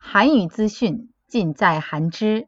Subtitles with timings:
[0.00, 2.47] 韩语资讯尽在韩知。